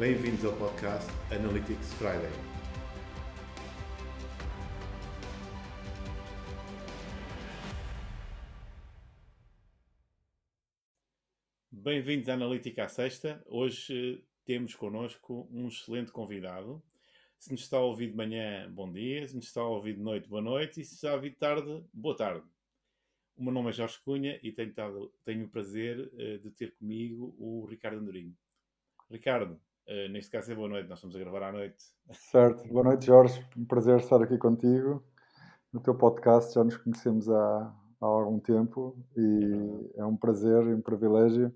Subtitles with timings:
[0.00, 2.32] Bem-vindos ao podcast Analytics Friday.
[11.70, 13.44] Bem-vindos à Analítica à Sexta.
[13.46, 16.82] Hoje eh, temos connosco um excelente convidado.
[17.38, 19.28] Se nos está a ouvir de manhã, bom dia.
[19.28, 20.80] Se nos está a ouvir de noite, boa noite.
[20.80, 22.46] E se está a ouvir de tarde, boa tarde.
[23.36, 26.74] O meu nome é Jorge Cunha e tenho, tado, tenho o prazer uh, de ter
[26.76, 28.34] comigo o Ricardo Andorinho.
[29.10, 31.76] Ricardo, uh, neste caso é boa noite, nós estamos a gravar à noite.
[32.12, 35.04] Certo, boa noite Jorge, um prazer estar aqui contigo
[35.72, 40.62] no teu podcast, já nos conhecemos há, há algum tempo e é, é um prazer
[40.64, 41.54] e um privilégio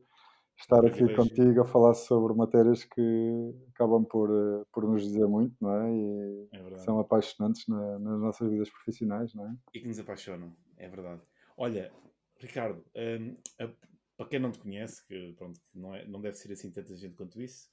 [0.59, 1.21] estar um privilégio.
[1.21, 5.75] aqui contigo a falar sobre matérias que acabam por, eh, por nos dizer muito, não
[5.75, 5.93] é?
[5.93, 9.57] E é são apaixonantes na, nas nossas vidas profissionais, não é?
[9.75, 11.23] E que nos apaixonam, é verdade.
[11.57, 11.93] Olha,
[12.39, 13.69] Ricardo, um, a,
[14.17, 17.17] para quem não te conhece, que, pronto, não, é, não deve ser assim tanta gente
[17.17, 17.69] quanto isso,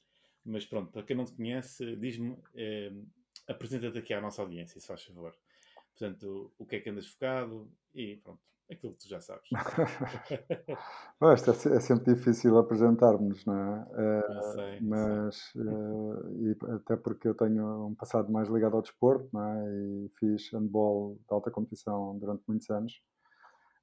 [0.45, 3.08] mas pronto, para quem não te conhece, diz-me, um,
[3.47, 5.36] apresenta-te aqui à nossa audiência, se faz favor.
[5.97, 9.47] Portanto, o que é que andas focado e pronto, aquilo que tu já sabes.
[11.36, 13.88] Isto é, é, sempre difícil apresentarmos, não é?
[13.92, 19.30] Uh, sei, mas, uh, e até porque eu tenho um passado mais ligado ao desporto,
[19.34, 19.69] não é?
[19.69, 23.02] E fiz handball de alta competição durante muitos anos.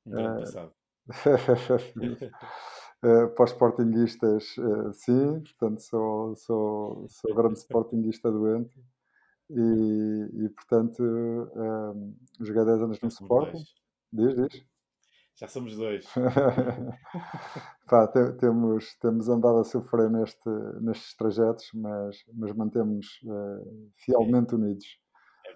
[0.06, 0.72] Um grande passado.
[3.04, 8.76] Uh, para os sportinguistas, uh, sim, portanto sou, sou, sou grande sportinguista doente
[9.50, 13.62] e, e portanto um, joguei 10 anos no Sporting.
[14.12, 14.66] Diz, diz.
[15.36, 16.04] Já somos dois.
[17.88, 24.50] Pá, te, temos, temos andado a sofrer neste, nestes trajetos, mas, mas mantemos uh, fielmente
[24.50, 24.56] sim.
[24.56, 24.86] unidos.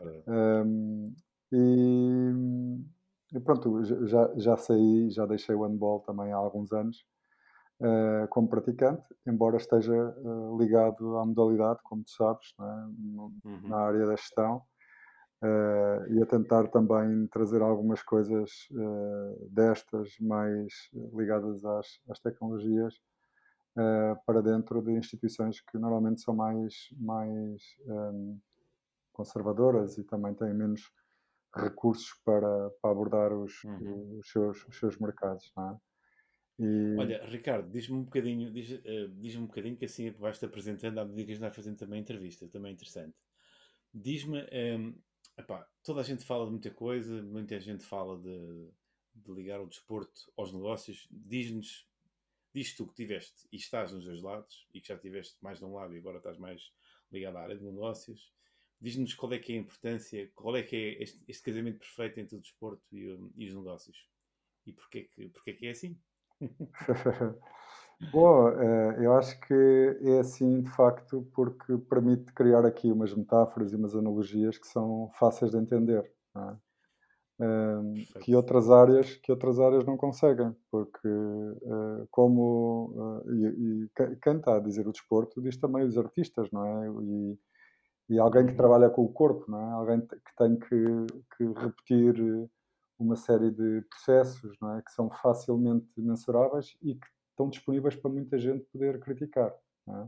[0.00, 0.30] É.
[0.30, 1.12] Um,
[1.50, 2.32] e
[3.34, 7.02] e pronto, já, já saí, já deixei o handball também há alguns anos
[7.82, 12.64] uh, como praticante, embora esteja uh, ligado à modalidade, como tu sabes, é?
[12.64, 13.68] uhum.
[13.68, 14.62] na área da gestão.
[15.42, 18.48] Uh, e a tentar também trazer algumas coisas
[19.50, 20.72] destas mais
[21.12, 22.94] ligadas às, às tecnologias
[24.24, 28.38] para dentro de instituições que normalmente são mais, mais um,
[29.12, 30.82] conservadoras e também têm menos
[31.56, 34.18] recursos para, para abordar os, uhum.
[34.20, 35.50] os, seus, os seus mercados.
[35.56, 35.76] Não é?
[36.58, 36.96] E...
[36.98, 41.05] Olha, Ricardo, diz-me um bocadinho, diz, uh, diz um bocadinho que assim vais-te apresentando à
[41.05, 43.17] medida que vais fazendo também entrevista, também é interessante.
[43.92, 44.39] Diz-me,
[44.79, 44.95] um,
[45.83, 48.68] toda a gente fala de muita coisa, muita gente fala de,
[49.14, 51.08] de ligar o desporto aos negócios.
[51.11, 51.86] Diz-nos,
[52.55, 55.64] diz tu que tiveste e estás nos dois lados e que já tiveste mais de
[55.64, 56.73] um lado e agora estás mais
[57.11, 58.33] ligado à área de negócios.
[58.80, 62.18] Diz-nos qual é que é a importância, qual é que é este, este casamento perfeito
[62.18, 64.07] entre o desporto e, e os negócios.
[64.67, 65.98] E porquê que, porquê que é assim?
[68.13, 73.73] Bom, eh, eu acho que é assim de facto porque permite criar aqui umas metáforas
[73.73, 76.03] e umas analogias que são fáceis de entender,
[76.36, 76.57] é?
[78.20, 83.91] que outras áreas que outras áreas não conseguem, porque eh, como eh, e, e
[84.23, 86.89] quem está a dizer o desporto diz também os artistas, não é?
[87.05, 87.39] E,
[88.11, 88.57] e alguém que uhum.
[88.57, 89.73] trabalha com o corpo, não é?
[89.73, 92.48] Alguém que tem que, que repetir
[93.02, 94.83] uma série de processos, não é?
[94.83, 99.52] Que são facilmente mensuráveis e que estão disponíveis para muita gente poder criticar,
[99.89, 100.07] é?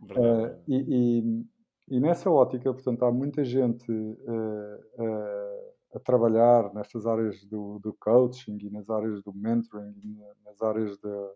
[0.00, 7.04] Uh, e, e, e, nessa ótica, portanto, há muita gente uh, uh, a trabalhar nestas
[7.04, 11.32] áreas do, do, coaching e nas áreas do mentoring, nas áreas de,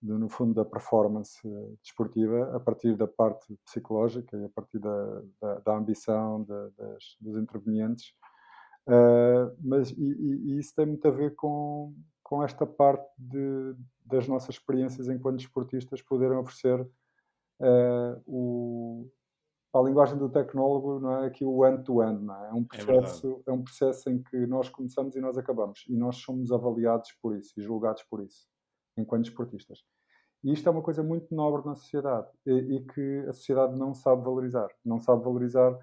[0.00, 1.38] de, no fundo, da performance
[1.82, 7.16] desportiva, a partir da parte psicológica e a partir da, da, da ambição de, das,
[7.20, 8.14] dos intervenientes.
[8.86, 14.26] Uh, mas e, e, isso tem muito a ver com, com esta parte de, das
[14.26, 19.08] nossas experiências enquanto desportistas poderem oferecer uh, o,
[19.72, 22.48] a linguagem do tecnólogo não é aqui o end-to-end, -end, não é?
[22.48, 25.84] É um, é processo, é, é um processo em que nós começamos e nós acabamos.
[25.88, 28.46] E nós somos avaliados por isso e julgados por isso
[28.96, 29.78] enquanto esportistas.
[30.44, 33.94] E isto é uma coisa muito nobre na sociedade e, e, que a sociedade não
[33.94, 34.68] sabe valorizar.
[34.84, 35.78] Não sabe valorizar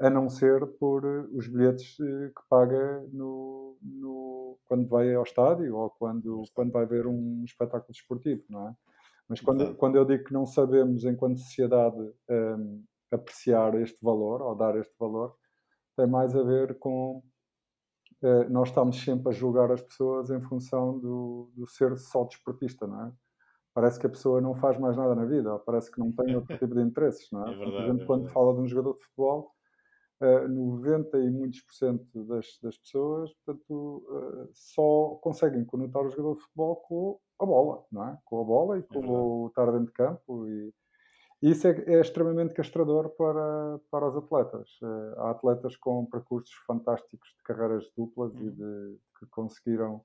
[0.00, 5.22] a não ser por eh, os bilhetes eh, que paga no, no, quando vai ao
[5.22, 8.74] estádio ou quando, quando vai ver um espetáculo desportivo, não é?
[9.28, 11.98] Mas quando, quando eu digo que não sabemos, enquanto sociedade,
[12.28, 12.82] um,
[13.12, 15.36] apreciar este valor ou dar este valor,
[15.96, 17.22] tem mais a ver com
[18.22, 22.86] eh, nós estamos sempre a julgar as pessoas em função do, do ser só desportista,
[22.86, 23.12] não é?
[23.72, 26.34] Parece que a pessoa não faz mais nada na vida, ou parece que não tem
[26.34, 27.52] outro tipo de interesses, não é?
[27.52, 29.52] é verdade, Por exemplo, é quando fala de um jogador de futebol,
[30.20, 36.02] uh, eh, 90 e muitos por cento das, das pessoas, portanto, uh, só conseguem conotar
[36.02, 38.18] o jogador de futebol com a bola, não é?
[38.24, 40.72] Com a bola e com é o estar dentro de campo e,
[41.42, 44.68] Isso é, é, extremamente castrador para, para os atletas.
[44.82, 48.42] Uh, há atletas com percursos fantásticos de carreiras duplas uhum.
[48.42, 50.04] e de, que conseguiram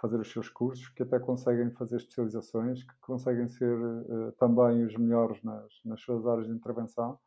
[0.00, 4.94] fazer os seus cursos, que até conseguem fazer especializações, que conseguem ser uh, também os
[4.96, 7.18] melhores nas, nas suas áreas de intervenção.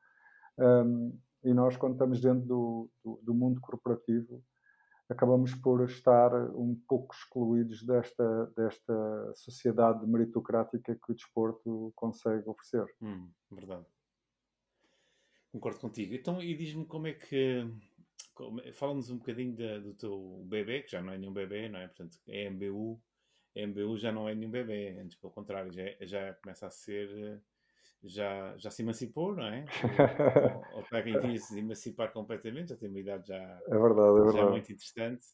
[0.60, 4.44] Um, e nós, quando estamos dentro do, do, do mundo corporativo,
[5.10, 12.86] acabamos por estar um pouco excluídos desta, desta sociedade meritocrática que o desporto consegue oferecer.
[13.02, 13.86] Hum, verdade.
[15.52, 16.14] Concordo contigo.
[16.14, 17.66] Então, e diz-me como é que.
[18.74, 21.88] Fala-nos um bocadinho da, do teu bebê, que já não é nenhum bebê, não é?
[21.88, 23.02] Portanto, é MBU.
[23.56, 27.42] MBU já não é nenhum bebê, antes pelo contrário, já, já começa a ser
[28.04, 29.66] já, já se emancipou, não é?
[30.74, 34.10] Ou, ou pega em vias de emancipar completamente, já tem uma idade já, é verdade,
[34.10, 34.38] é verdade.
[34.38, 35.26] já muito interessante.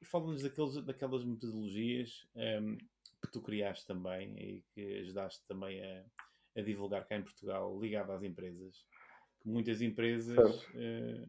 [0.00, 2.78] E fala-nos daquelas metodologias um,
[3.22, 6.04] que tu criaste também e que ajudaste também a,
[6.56, 8.86] a divulgar cá em Portugal, ligado às empresas.
[9.40, 11.28] Que muitas empresas, uh,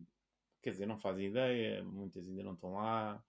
[0.62, 3.22] quer dizer, não fazem ideia, muitas ainda não estão lá,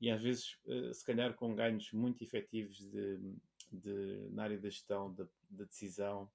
[0.00, 3.18] e às vezes, uh, se calhar, com ganhos muito efetivos de,
[3.72, 6.30] de, na área da gestão, da, da decisão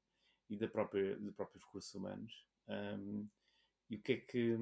[0.51, 2.45] e da própria, dos próprios recursos humanos.
[2.67, 3.27] Um,
[3.89, 4.53] e o que é que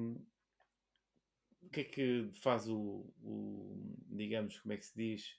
[1.62, 5.38] o que é que faz o, o, digamos, como é que se diz,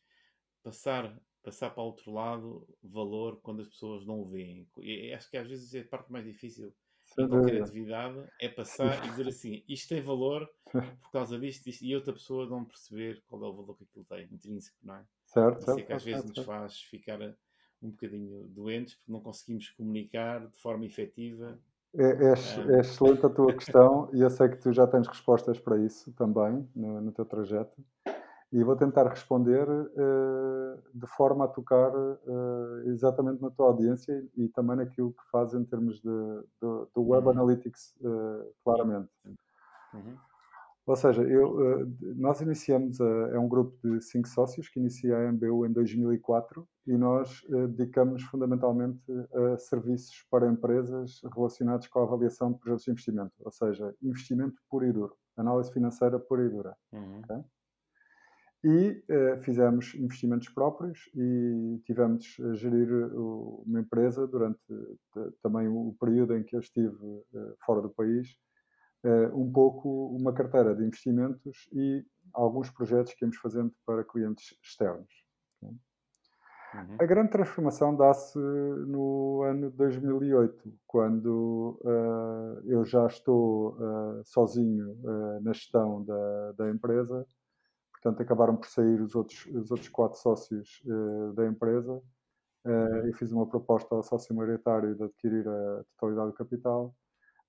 [0.62, 4.70] passar, passar para outro lado valor quando as pessoas não o veem?
[4.78, 6.72] E acho que às vezes é a parte mais difícil
[7.18, 10.48] em qualquer atividade, é passar e dizer assim, isto tem valor
[11.02, 14.06] por causa disto, disto, e outra pessoa não perceber qual é o valor que aquilo
[14.06, 15.06] tem, intrínseco, não é?
[15.26, 15.86] Certo, certo.
[15.86, 16.38] que às vezes certo.
[16.38, 17.20] nos faz ficar
[17.82, 21.58] um bocadinho doentes porque não conseguimos comunicar de forma efetiva.
[21.94, 25.60] É, é, é excelente a tua questão e eu sei que tu já tens respostas
[25.60, 27.84] para isso também no, no teu trajeto.
[28.52, 34.44] E vou tentar responder uh, de forma a tocar uh, exatamente na tua audiência e,
[34.44, 36.10] e, também naquilo que faz em termos de,
[36.62, 37.32] de, do Web uhum.
[37.32, 39.10] Analytics, uh, claramente.
[39.94, 40.18] Uhum.
[40.86, 41.86] Ou seja, eu, eh,
[42.16, 46.98] nós iniciamos, é um grupo de cinco sócios que inicia a MBU em 2004 e
[46.98, 49.00] nós eh, dedicamos fundamentalmente
[49.34, 54.60] a serviços para empresas relacionados com a avaliação de projetos de investimento, ou seja, investimento
[54.70, 56.76] puro e duro, análise financeira pura e dura.
[56.92, 57.20] Uhum.
[57.20, 57.44] Okay?
[58.64, 64.60] E uh, fizemos investimentos próprios e tivemos a gerir uma empresa durante
[65.42, 68.38] também o período em que eu estive uh, fora do país
[69.34, 75.12] um pouco uma carteira de investimentos e alguns projetos que íamos fazendo para clientes externos.
[76.74, 76.96] Uhum.
[77.00, 85.42] A grande transformação dá-se no ano 2008, quando uh, eu já estou uh, sozinho uh,
[85.42, 87.28] na gestão da, da, empresa.
[87.92, 90.82] Portanto, acabaram por sair os outros, os outros quatro sócios
[91.36, 92.02] da empresa.
[93.06, 96.96] Eu fiz uma proposta ao sócio maioritário de adquirir a totalidade do capital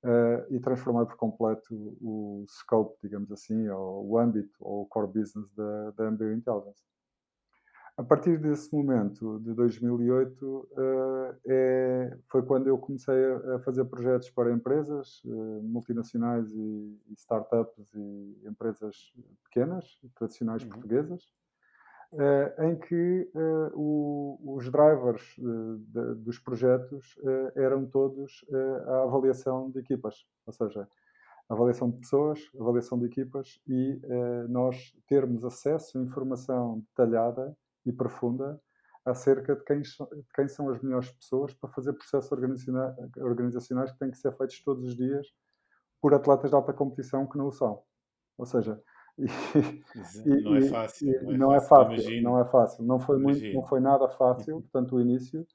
[0.04, 5.08] uh, e transformar por completo o scope, digamos assim, ou o âmbito, ou o core
[5.08, 6.82] business da, da MBU Intelligence.
[7.96, 13.58] A partir desse momento, de 2008, uh, eh, é, foi quando eu comecei a, a
[13.60, 19.12] fazer projetos para empresas uh, multinacionais e, e, startups e empresas
[19.44, 20.71] pequenas, tradicionais uhum.
[20.71, 21.28] portuguesas,
[22.12, 27.19] uh, em que uh, o, os drivers uh, de, dos projetos
[27.57, 28.45] eram todos
[28.87, 30.88] a avaliação de equipas, ou seja,
[31.49, 34.00] avaliação de pessoas, avaliação de equipas e
[34.49, 38.61] nós termos acesso a informação detalhada e profunda
[39.04, 44.11] acerca de quem, de quem são as melhores pessoas para fazer processos organizacionais que têm
[44.11, 45.26] que ser feitos todos os dias
[46.00, 47.83] por atletas de alta competição que não o são.
[48.38, 48.81] Ou seja,
[49.19, 51.23] e, não é fácil.
[51.23, 52.23] Não, não é fácil, imagino.
[52.23, 52.85] não é fácil.
[52.85, 54.62] Não foi, muito, não foi nada fácil, uhum.
[54.62, 55.47] portanto, o início,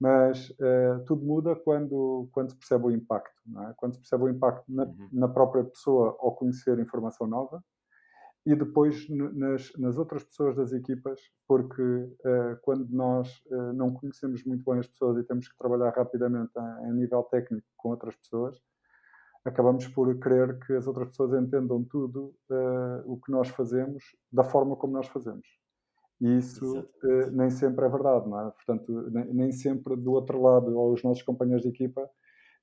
[0.00, 3.40] mas uh, tudo muda quando, quando se percebe o impacto.
[3.68, 3.74] É?
[3.76, 5.08] Quando se percebe o impacto na, uhum.
[5.12, 7.62] na, própria pessoa ao conhecer informação nova
[8.44, 14.44] e depois nas, nas outras pessoas das equipas, porque uh, quando nós uh, não conhecemos
[14.44, 18.16] muito bem as pessoas e temos que trabalhar rapidamente a, a nível técnico com outras
[18.16, 18.60] pessoas,
[19.44, 24.44] acabamos por querer que as outras pessoas entendam tudo uh, o que nós fazemos da
[24.44, 25.46] forma como nós fazemos.
[26.20, 28.50] E isso uh, nem sempre é verdade, não é?
[28.50, 32.08] Portanto, nem, nem, sempre do outro lado, ou os nossos companheiros de equipa,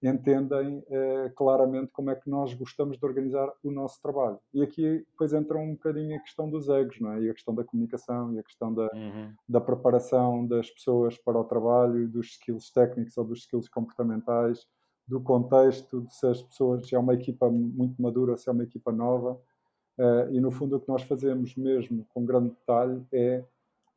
[0.02, 4.40] entendem uh, claramente como é que nós gostamos de organizar o nosso trabalho.
[4.54, 7.24] E aqui depois entra um bocadinho a questão dos egos, não é?
[7.24, 9.34] E a questão da comunicação, e a questão da, uhum.
[9.50, 14.66] da preparação das pessoas para o trabalho, dos skills técnicos ou dos skills comportamentais
[15.10, 18.64] do contexto, de se as pessoas, se é uma equipa muito madura, se é uma
[18.64, 19.42] equipa nova.
[19.98, 23.44] Uh, e no fundo o que nós fazemos mesmo com grande detalhe é,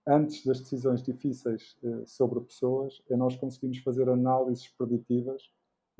[0.06, 5.42] antes das decisões difíceis uh, sobre pessoas, é nós conseguimos fazer análises preditivas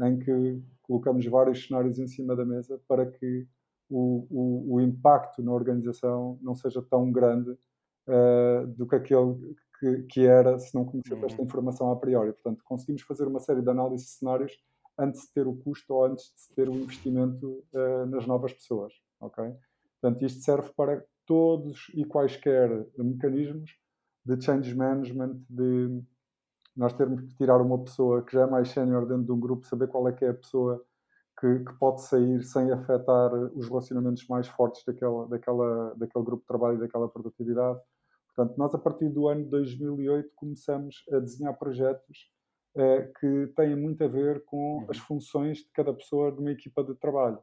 [0.00, 3.46] em que colocamos vários cenários em cima da mesa para que
[3.88, 10.02] o, o, o impacto na organização não seja tão grande uh, do que aquele que,
[10.04, 11.46] que, era se não conhecesse esta uhum.
[11.46, 12.32] informação a priori.
[12.32, 14.58] Portanto, conseguimos fazer uma série de análises de cenários
[14.98, 18.92] antes de ter o custo ou antes de ter o investimento uh, nas novas pessoas.
[19.20, 19.54] ok?
[20.00, 23.70] Portanto, isto serve para todos e quaisquer mecanismos
[24.24, 26.02] de change management, de
[26.76, 29.66] nós termos que tirar uma pessoa que já é mais sénior dentro de um grupo,
[29.66, 30.84] saber qual é que é a pessoa
[31.38, 36.46] que, que, pode sair sem afetar os relacionamentos mais fortes daquela, daquela, daquele grupo de
[36.46, 37.80] trabalho e daquela produtividade.
[38.34, 42.30] Portanto, nós a partir do ano 2008 começamos a desenhar projetos
[43.20, 44.86] que têm muito a ver com uhum.
[44.88, 47.38] as funções de cada pessoa de uma equipa de trabalho.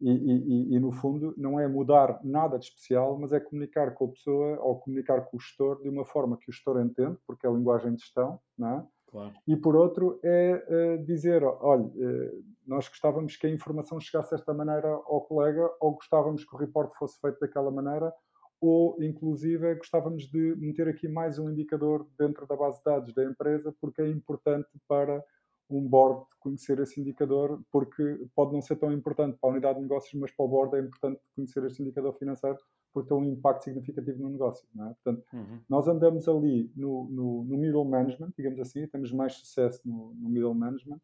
[0.00, 4.06] E, e, e, no fundo, não é mudar nada de especial, mas é comunicar com
[4.06, 7.46] a pessoa ou comunicar com o gestor de uma forma que o gestor entende, porque
[7.46, 8.86] é a linguagem de gestão, não é?
[9.10, 9.32] Claro.
[9.46, 14.54] E por outro, é uh, dizer: olha, uh, nós gostávamos que a informação chegasse desta
[14.54, 18.12] maneira ao colega, ou gostávamos que o report fosse feito daquela maneira,
[18.60, 23.24] ou inclusive gostávamos de meter aqui mais um indicador dentro da base de dados da
[23.24, 25.24] empresa, porque é importante para
[25.70, 29.82] um board conhecer esse indicador, porque pode não ser tão importante para a unidade de
[29.82, 32.58] negócios, mas para o board é importante conhecer este indicador financeiro,
[32.92, 34.66] porque tem um impacto significativo no negócio.
[34.74, 34.94] É?
[34.94, 35.60] Portanto, uhum.
[35.68, 40.28] nós andamos ali no, no, no, middle management, digamos assim, temos mais sucesso no, no
[40.28, 41.00] middle management,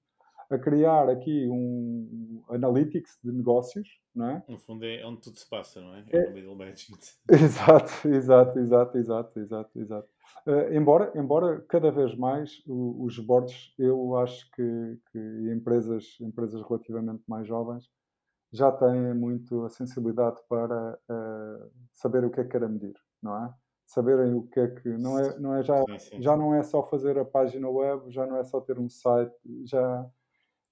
[0.51, 4.45] a criar aqui um analytics de negócios, não é?
[4.49, 6.05] No fundo é onde tudo se passa, não é?
[6.11, 7.01] É, é no middle management.
[7.31, 10.09] Exato, exato, exato, exato, exato, exato.
[10.47, 15.19] Uh, embora, embora cada vez mais o, os boards, eu acho que, que
[15.53, 17.91] empresas, empresas relativamente mais jovens
[18.53, 23.45] já têm muito a sensibilidade para uh, saber o que é que querem medir, não
[23.45, 23.53] é?
[23.87, 25.85] Saberem o que é que não é, não é já,
[26.19, 29.35] já não é só fazer a página web, já não é só ter um site,
[29.65, 30.09] já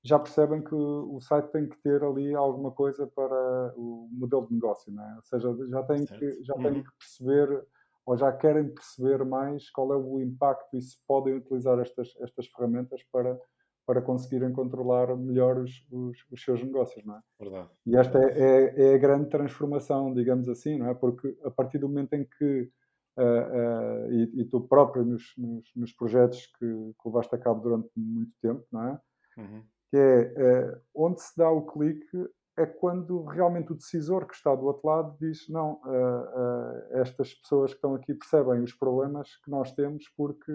[0.04, 4.54] já percebem que o site tem que ter ali alguma coisa para o modelo de
[4.54, 5.16] negócio, não é?
[5.16, 6.82] Ou seja, já têm que, já têm uhum.
[6.82, 7.66] que perceber
[8.04, 12.46] ou já querem perceber mais qual é o impacto e se podem utilizar estas, estas
[12.48, 13.40] ferramentas para,
[13.86, 17.20] para conseguirem controlar melhor os, os, os seus negócios, não é?
[17.40, 17.70] Verdade.
[17.86, 20.94] E esta é, é, é, a grande transformação, digamos assim, não é?
[20.94, 22.70] Porque a partir do momento em que
[23.16, 27.60] Uh, uh, e, e, tu próprio nos, nos, nos projetos que, que levaste a cabo
[27.60, 29.00] durante muito tempo, não é?
[29.38, 29.62] Uhum
[29.94, 34.52] que é uh, onde se dá o clique é quando realmente o decisor que está
[34.52, 39.36] do outro lado diz não, uh, uh, estas pessoas que estão aqui percebem os problemas
[39.44, 40.52] que nós temos porque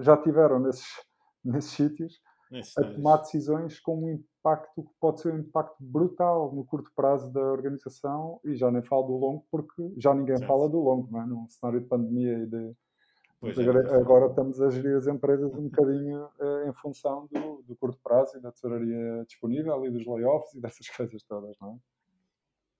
[0.00, 0.86] já tiveram nesses,
[1.42, 2.20] nesses sítios
[2.78, 7.32] a tomar decisões com um impacto que pode ser um impacto brutal no curto prazo
[7.32, 11.22] da organização e já nem falo do longo porque já ninguém fala do longo, não
[11.22, 11.26] é?
[11.26, 12.74] num cenário de pandemia e de
[13.38, 17.62] Pois agora, é, agora, estamos a gerir as empresas um bocadinho uh, em função do,
[17.62, 21.74] do, curto prazo e da tesouraria disponível e dos layoffs e dessas coisas todas, não
[21.74, 21.78] é?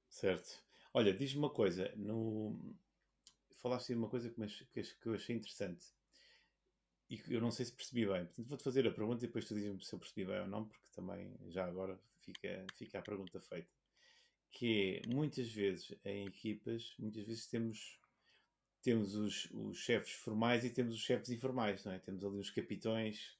[0.08, 0.62] Certo.
[0.94, 1.92] Olha, diz-me uma coisa.
[1.96, 2.58] No...
[3.60, 5.84] Falaste de uma coisa que, que eu achei interessante
[7.08, 8.24] e eu não sei se percebi bem.
[8.24, 10.64] Portanto, vou-te fazer a pergunta e depois tu dizes-me se eu percebi bem ou não,
[10.66, 13.70] porque também já agora fica, fica a pergunta feita.
[14.50, 18.00] Que é, muitas vezes em equipas, muitas vezes temos
[18.86, 21.98] temos os, os chefes formais e temos os chefes informais, não é?
[21.98, 23.36] Temos ali os capitões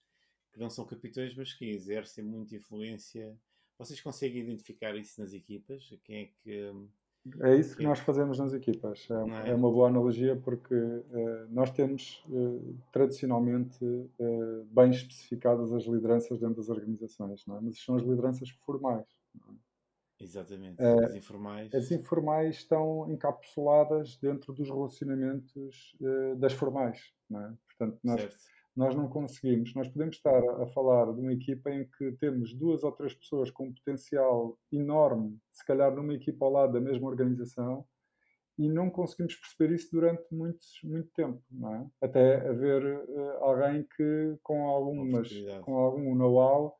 [0.53, 3.39] que não são capitões, mas que exercem muita influência.
[3.79, 5.89] Vocês conseguem identificar isso nas equipas?
[6.03, 6.73] Quem é que.
[7.43, 9.07] É isso que nós fazemos nas equipas.
[9.09, 9.51] É, é?
[9.51, 16.41] é uma boa analogia porque uh, nós temos uh, tradicionalmente uh, bem especificadas as lideranças
[16.41, 17.61] dentro das organizações, não é?
[17.61, 19.07] mas são as lideranças formais.
[20.21, 20.83] Exatamente.
[20.83, 21.75] Uh, as informais.
[21.75, 27.01] As informais estão encapsuladas dentro dos relacionamentos uh, das formais.
[27.29, 27.55] Não é?
[27.67, 28.37] Portanto, nós,
[28.75, 29.75] nós não conseguimos.
[29.75, 33.15] Nós podemos estar a, a, falar de uma equipa em que temos duas ou três
[33.15, 37.87] pessoas com um potencial enorme, se calhar numa equipa ao lado da mesma organização,
[38.59, 41.43] e não conseguimos perceber isso durante muito, muito tempo.
[42.01, 42.07] É?
[42.07, 45.29] Até haver uh, alguém que, com, algumas,
[45.63, 46.75] com algum know-how,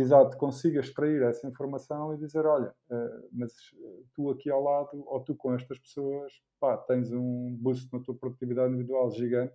[0.00, 5.02] exato, consiga extrair essa informação e dizer, olha, uh, mas eh, tu aqui ao lado,
[5.06, 9.54] ou tu com estas pessoas, pá, tens um boost na tua produtividade individual gigante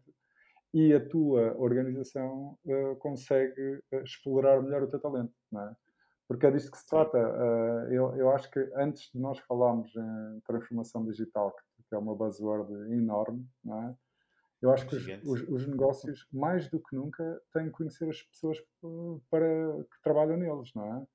[0.74, 5.76] e a tua organização uh, consegue explorar melhor o teu talento, não é?
[6.28, 7.18] Porque é disto que se trata.
[7.92, 11.54] Eu, eu acho que antes de nós falarmos em transformação digital,
[11.88, 13.96] que é uma buzzword enorme, não é?
[14.64, 18.22] Eu acho que os, os, os, negócios, mais do que nunca, têm que conhecer as
[18.22, 18.58] pessoas
[19.30, 21.08] para, que trabalham neles, não é?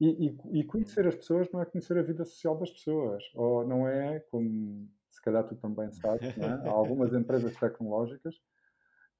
[0.00, 3.64] E, e, e, conhecer as pessoas não é conhecer a vida social das pessoas, ou
[3.64, 6.44] não é, como se calhar tu também sabes, é?
[6.44, 8.34] há algumas empresas tecnológicas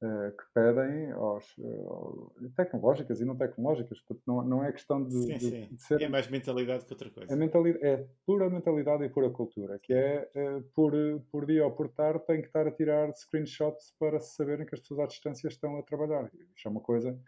[0.00, 4.00] que pedem aos, uh, tecnológicas e não tecnológicas.
[4.00, 5.68] Portanto, não, não é questão de, sim, de, sim.
[5.72, 6.02] de, ser.
[6.02, 7.32] É mais mentalidade que outra coisa.
[7.32, 10.92] É, mentalidade, é pura mentalidade e pura cultura, que é uh, por,
[11.30, 14.74] por dia ou por tarde tem que estar a tirar screenshots para se saberem que
[14.74, 16.30] as pessoas à distância estão a trabalhar.
[16.54, 17.18] Isto é uma coisa.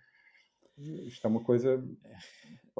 [0.80, 1.82] Isto é uma coisa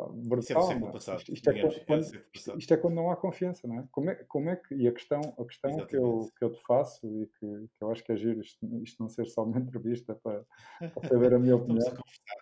[0.08, 0.70] brutal.
[0.70, 3.88] É passado, isto, isto, é quando, isto, isto, é quando não há confiança, não é?
[3.90, 4.74] Como é, como é que.
[4.74, 7.90] E a questão, a questão que, eu, que eu te faço e que, que eu
[7.90, 10.44] acho que é giro isto, isto não ser só uma entrevista para,
[10.78, 11.92] para saber a minha opinião.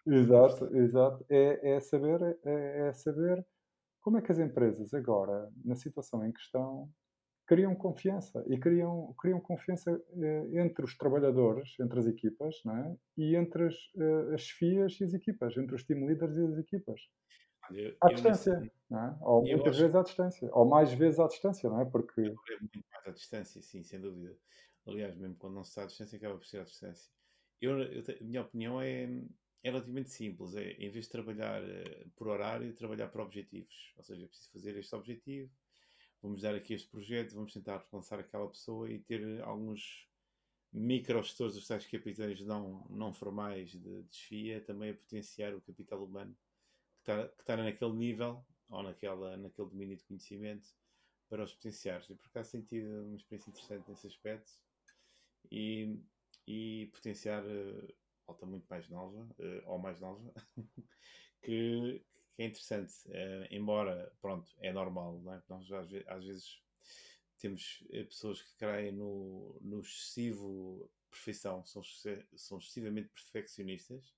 [0.06, 1.24] exato, exato.
[1.28, 3.44] É, é, saber, é, é saber
[4.00, 6.88] como é que as empresas agora, na situação em que estão,
[7.48, 12.96] criam confiança e criam, criam confiança eh, entre os trabalhadores, entre as equipas, é?
[13.16, 16.58] e entre as, eh, as FIAs e as equipas, entre os team leaders e as
[16.58, 17.00] equipas.
[17.70, 19.18] Eu, à distância, não é?
[19.22, 19.80] ou muitas acho...
[19.80, 21.86] vezes à distância, ou mais vezes à distância, não é?
[21.86, 22.20] Porque...
[22.20, 24.36] Muito mais à distância, sim, sem dúvida.
[24.86, 27.10] Aliás, mesmo quando não se está à distância, acaba por ser à distância.
[27.62, 29.04] Eu, eu, a minha opinião é,
[29.62, 33.94] é relativamente simples, é em vez de trabalhar eh, por horário, trabalhar por objetivos.
[33.96, 35.50] Ou seja, é preciso fazer este objetivo,
[36.22, 40.08] vamos dar aqui este projeto, vamos tentar lançar aquela pessoa e ter alguns
[40.72, 46.36] micro-gestores dos tais capitais não, não formais de desfia, também a potenciar o capital humano
[47.04, 50.68] que está, naquele nível ou naquela, naquele domínio de conhecimento
[51.28, 52.02] para os potenciar.
[52.10, 54.52] E por acaso tenho tido uma experiência interessante nesse aspecto
[55.50, 55.98] e,
[56.46, 57.94] e potenciar uh,
[58.26, 60.34] volta muito mais nova, uh, ou mais nova,
[61.42, 62.04] que,
[62.38, 62.94] que, é interessante.
[63.08, 65.42] Uh, embora, pronto, é normal, não é?
[65.48, 66.62] Nós às, às vezes
[67.38, 71.82] temos pessoas que caem no, no excessivo perfeição, são,
[72.36, 74.12] são excessivamente perfeccionistas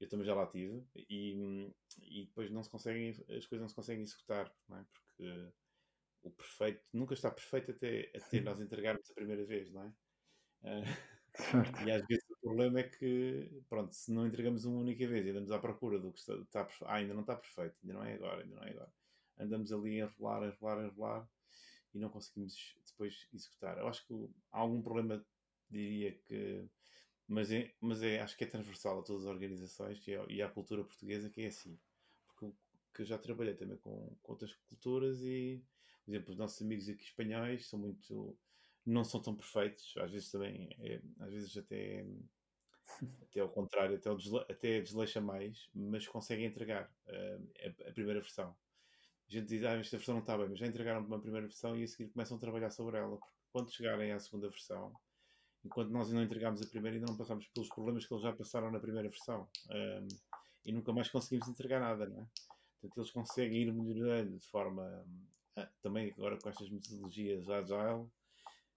[0.00, 1.72] eu também já lá tive, e,
[2.02, 4.84] e depois não se conseguem, as coisas não se conseguem executar, não é?
[4.92, 5.52] Porque
[6.22, 9.94] o perfeito nunca está perfeito até, até nós entregarmos a primeira vez, não é?
[10.62, 15.30] Uh, e às vezes problema é que, pronto, se não entregamos uma única vez e
[15.30, 18.14] andamos à procura do que está, está ah, ainda não está perfeito, ainda não é
[18.14, 18.92] agora, ainda não é agora.
[19.38, 21.30] Andamos ali a enrolar, a enrolar, a enrolar
[21.94, 23.78] e não conseguimos depois executar.
[23.78, 24.14] Eu acho que
[24.50, 25.24] há algum problema,
[25.70, 26.68] diria que
[27.28, 30.48] mas, é, mas é, acho que é transversal a todas as organizações e, e à
[30.48, 31.78] cultura portuguesa que é assim.
[32.26, 32.56] Porque
[32.94, 35.62] que eu já trabalhei também com, com, outras culturas e,
[36.04, 38.36] por exemplo, os nossos amigos aqui espanhóis são muito.
[38.84, 42.06] não são tão perfeitos, às vezes também, é, às vezes até,
[43.22, 48.20] até ao contrário, até, desle, até desleixa mais, mas conseguem entregar uh, a, a, primeira
[48.20, 48.56] versão.
[49.28, 51.76] A gente diz, ah, esta versão não está bem, mas já entregaram uma primeira versão
[51.76, 54.92] e a seguir começam a trabalhar sobre ela, porque quando chegarem à segunda versão
[55.64, 58.32] enquanto nós ainda não entregámos a primeira, ainda não passamos pelos problemas que eles já
[58.32, 59.48] passaram na primeira versão.
[59.70, 60.08] Um,
[60.64, 62.26] e nunca mais conseguimos entregar nada, não é?
[62.80, 65.04] Portanto, eles conseguem ir melhorando de forma.
[65.56, 68.06] Ah, também agora com estas metodologias agile,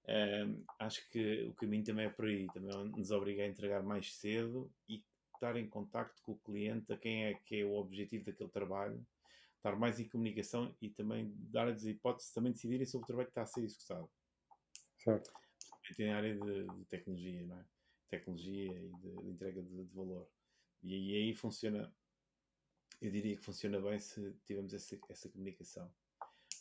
[0.08, 2.48] um, acho que o caminho também é por aí.
[2.54, 6.98] Também nos obriga a entregar mais cedo e estar em contacto com o cliente, a
[6.98, 9.06] quem é que é o objetivo daquele trabalho,
[9.58, 13.28] estar mais em comunicação e também dar-lhes a hipótese de também decidirem sobre o trabalho
[13.28, 14.10] que está a ser executado.
[14.98, 15.32] Certo
[15.96, 17.66] tem a área de, de, tecnologia, não é?
[18.10, 20.28] Tecnologia e de, de entrega de, de, valor.
[20.84, 21.94] E, e, aí funciona,
[23.02, 25.92] eu diria que funciona bem se tivermos essa, essa comunicação.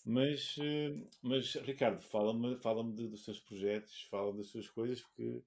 [0.05, 5.43] Mas, eh, mas Ricardo, fala-me fala dos seus projetos, fala das suas coisas, porque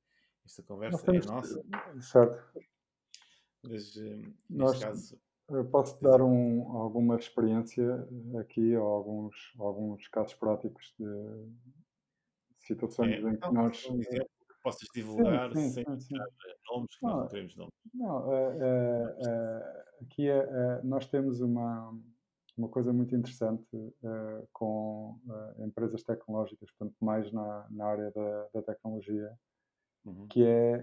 [0.46, 1.64] esta conversa é nossa.
[2.02, 2.62] Certo.
[3.64, 5.20] Mas, eh, neste caso.
[5.72, 8.08] Posso dar um, alguma experiência
[8.40, 11.06] aqui, ou alguns, alguns casos práticos de,
[12.64, 13.86] situações é, em que nós.
[13.90, 16.16] Um exemplo que possas divulgar sim, sim, sem sim,
[16.70, 17.74] nomes, que não, nós não queremos nomes.
[17.94, 18.58] Não, é,
[19.28, 20.28] é, aqui
[20.84, 22.00] nós temos uma,
[22.58, 23.66] uma coisa muito interessante
[24.04, 25.20] é, com
[25.60, 29.32] empresas tecnológicas, portanto, mais na, na área da, da tecnologia,
[30.06, 30.28] uhum.
[30.28, 30.80] que, é,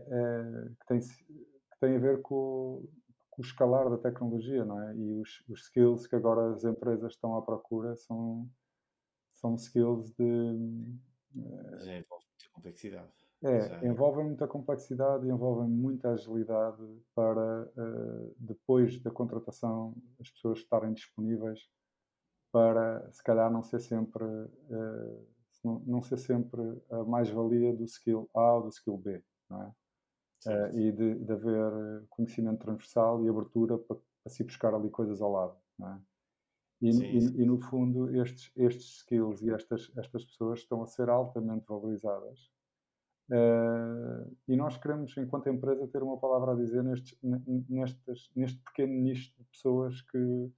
[0.80, 2.84] que, tem, que tem a ver com,
[3.30, 4.96] com o escalar da tecnologia, não é?
[4.96, 8.48] E os, os skills que agora as empresas estão à procura são,
[9.34, 10.56] são skills de
[11.78, 13.12] já envolve muita complexidade.
[13.42, 16.82] É, envolvem muita complexidade e envolvem muita agilidade
[17.14, 21.58] para, uh, depois da contratação, as pessoas estarem disponíveis
[22.52, 25.26] para, se calhar, não ser sempre, uh,
[25.64, 29.72] não, não, ser sempre a mais-valia do skill A ou do skill B, não é?
[30.46, 35.22] Uh, e de, de, haver conhecimento transversal e abertura para, para se buscar ali coisas
[35.22, 36.00] ao lado, não é?
[36.82, 37.36] E, sim, sim.
[37.38, 41.66] e, e, no fundo, estes, estes skills e estas, estas pessoas estão a ser altamente
[41.66, 42.50] valorizadas.
[43.30, 47.16] Uh, e nós queremos, enquanto empresa, ter uma palavra a dizer nestes,
[47.68, 50.50] nestes, neste pequeno nicho de pessoas que,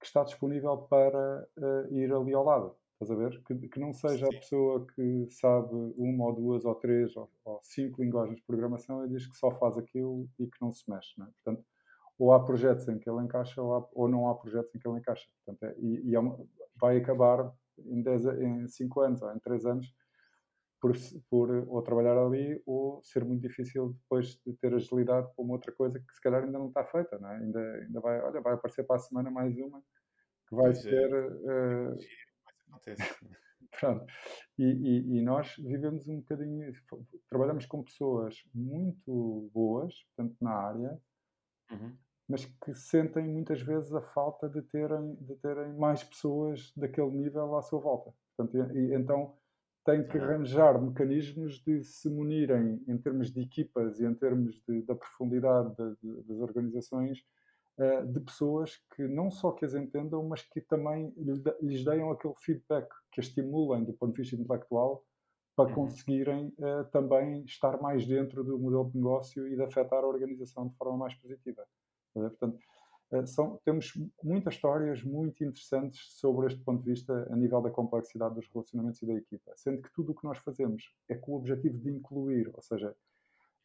[0.00, 2.74] que está disponível para uh, ir ali ao lado.
[2.94, 3.42] Estás a ver?
[3.42, 4.34] Que, que não seja Sim.
[4.34, 9.04] a pessoa que sabe uma ou duas ou três ou, ou, cinco linguagens de programação
[9.04, 11.12] e diz que só faz aquilo e que não se mexe.
[11.18, 11.30] Não é?
[11.44, 11.66] Portanto,
[12.18, 14.88] ou há projetos em que ele encaixa ou, há, ou não há projetos em que
[14.88, 15.28] ele encaixa.
[15.44, 16.38] Portanto, é, e, e é uma,
[16.80, 19.94] vai acabar em 10, em 5 anos ou em 3 anos
[20.80, 20.92] por,
[21.30, 25.72] por ou trabalhar ali ou ser muito difícil depois de ter agilidade para uma outra
[25.72, 27.36] coisa que se calhar ainda não está feita, não é?
[27.36, 29.80] ainda, ainda vai, olha, vai aparecer para a semana mais uma
[30.48, 31.12] que vai pois ser...
[31.12, 31.88] É.
[31.88, 31.96] Uh,
[33.80, 34.06] pronto.
[34.58, 36.72] E, e, e, nós vivemos um bocadinho,
[37.28, 40.98] trabalhamos com pessoas muito boas, tanto na área,
[41.70, 41.96] uhum.
[42.28, 47.56] mas que sentem muitas vezes a falta de terem, de terem mais pessoas daquele nível
[47.56, 48.14] à sua volta.
[48.36, 49.36] Portanto, e, então
[49.86, 54.82] tem que arranjar mecanismos de se munirem em termos de equipas e em termos de,
[54.82, 57.20] da profundidade de, de, das organizações
[57.78, 61.14] uh, de pessoas que não só que as entendam, mas que também
[61.62, 65.04] lhes deem aquele feedback, que as estimulem do ponto de vista intelectual
[65.54, 65.74] para uhum.
[65.74, 70.66] conseguirem uh, também estar mais dentro do modelo de negócio e de afetar a organização
[70.66, 71.64] de forma mais positiva.
[72.12, 72.75] Portanto, eh,
[73.24, 73.92] são, temos
[74.22, 79.00] muitas histórias muito interessantes sobre este ponto de vista a nível da complexidade dos relacionamentos
[79.02, 81.90] e da equipa, sendo que tudo o que nós fazemos é com o objetivo de
[81.90, 82.94] incluir, ou seja,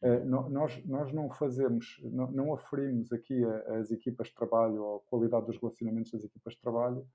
[0.02, 3.44] eh, nós, nós não fazemos, não, não aferimos aqui
[3.80, 7.06] as equipas de trabalho ou a qualidade dos relacionamentos das equipas de trabalho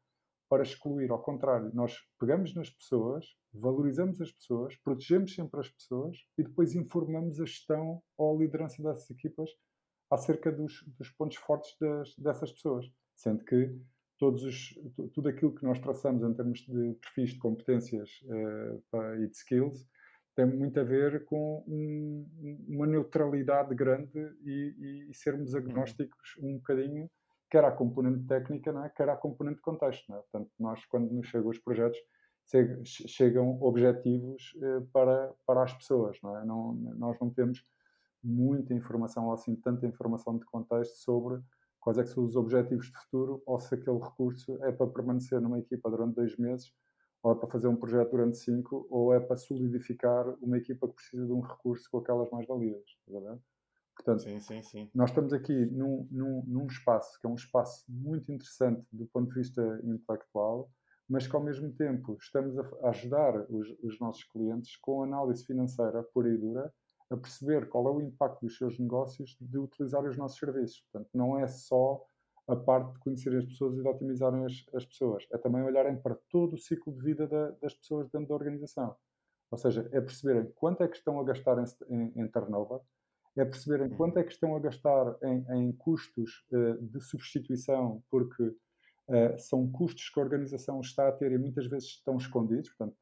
[0.49, 6.17] para excluir, ao contrário, nós pegamos nas pessoas, valorizamos as pessoas, protegemos sempre as pessoas
[6.37, 9.49] e depois informamos a gestão ou a liderança dessas equipas
[10.09, 13.75] acerca dos, dos pontos fortes das, dessas pessoas, sendo que
[14.17, 14.73] todos os,
[15.13, 19.87] tudo aquilo que nós traçamos em termos de perfis de competências uh, e de skills
[20.37, 25.59] tem muito a ver com um, uma neutralidade grande e, e, sermos uhum.
[25.59, 27.09] agnósticos um bocadinho,
[27.49, 28.89] quer à componente técnica, não é?
[28.89, 30.07] quer à componente de contexto.
[30.07, 30.21] Não é?
[30.21, 31.97] Portanto, nós, quando nos chegam os projetos,
[32.85, 36.19] chegam objetivos uh, para, para as pessoas.
[36.21, 36.45] Não é?
[36.45, 37.65] não, nós não temos
[38.23, 41.41] muita informação ou assim tanta informação de contexto sobre
[41.79, 45.59] quais é são os objetivos de futuro ou se aquele recurso é para permanecer numa
[45.59, 46.73] equipa durante dois meses
[47.23, 50.95] ou é para fazer um projeto durante cinco ou é para solidificar uma equipa que
[50.95, 52.83] precisa de um recurso com aquelas mais-valias.
[53.95, 54.89] Portanto, sim, sim, sim.
[54.93, 59.29] nós estamos aqui num, num, num espaço que é um espaço muito interessante do ponto
[59.29, 60.69] de vista intelectual,
[61.09, 66.03] mas que ao mesmo tempo estamos a ajudar os, os nossos clientes com análise financeira
[66.13, 66.71] pura e dura
[67.09, 70.81] a perceber qual é o impacto dos seus negócios de utilizar os nossos serviços.
[70.91, 72.03] Portanto, não é só
[72.47, 75.97] a parte de conhecerem as pessoas e de otimizarem as, as pessoas, é também olharem
[75.97, 78.95] para todo o ciclo de vida da, das pessoas dentro da organização.
[79.51, 82.79] Ou seja, é perceberem quanto é que estão a gastar em, em, em turnover,
[83.37, 88.43] é perceberem quanto é que estão a gastar em, em custos uh, de substituição, porque
[88.43, 92.69] uh, são custos que a organização está a ter e muitas vezes estão escondidos.
[92.69, 92.97] Portanto,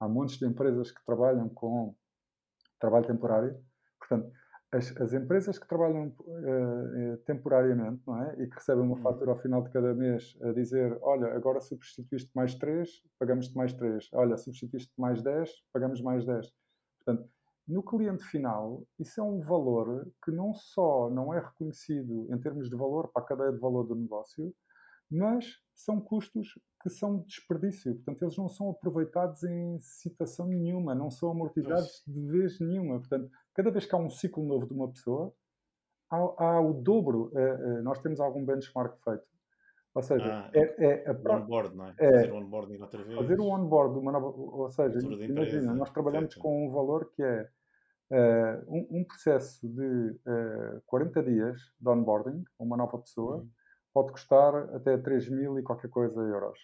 [0.00, 1.94] há montes de empresas que trabalham com
[2.78, 3.56] trabalho temporário.
[3.98, 4.30] Portanto,
[4.70, 8.34] as, as empresas que trabalham uh, temporariamente não é?
[8.38, 9.02] e que recebem uma uhum.
[9.02, 12.88] fatura ao final de cada mês a dizer: Olha, agora substituíste mais 3,
[13.18, 14.08] pagamos-te mais 3.
[14.12, 16.52] Olha, substituíste mais 10, pagamos mais 10.
[17.04, 17.28] Portanto,
[17.66, 22.68] no cliente final, isso é um valor que não só não é reconhecido em termos
[22.68, 24.54] de valor para a cadeia de valor do negócio,
[25.10, 27.94] mas são custos que são desperdício.
[27.96, 32.98] Portanto, eles não são aproveitados em citação nenhuma, não são amortizados de vez nenhuma.
[32.98, 35.32] Portanto, cada vez que há um ciclo novo de uma pessoa,
[36.10, 37.32] há, há o dobro.
[37.34, 39.26] Uh, uh, nós temos algum benchmark feito.
[39.94, 41.94] Ou seja, ah, é, é, a o onboard, não é?
[41.98, 43.18] é fazer o onboarding outra vez.
[43.18, 44.26] Fazer o onboard de uma nova.
[44.26, 46.42] Ou seja, imagina, nós trabalhamos certo.
[46.42, 47.48] com um valor que é
[48.12, 50.14] uh, um, um, processo de
[50.86, 53.38] 40 dias de onboarding, uma nova pessoa.
[53.38, 53.48] Uhum
[53.98, 56.58] pode custar até 3 mil e qualquer coisa euros